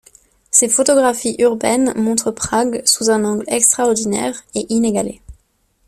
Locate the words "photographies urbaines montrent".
0.67-2.31